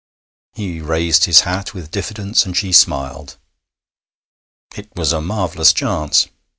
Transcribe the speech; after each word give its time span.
He 0.53 0.81
raised 0.81 1.25
his 1.25 1.41
hat 1.41 1.75
with 1.75 1.91
diffidence, 1.91 2.43
and 2.43 2.57
she 2.57 2.71
smiled. 2.71 3.37
It 4.75 4.89
was 4.95 5.13
a 5.13 5.21
marvellous 5.21 5.73
chance. 5.73 6.27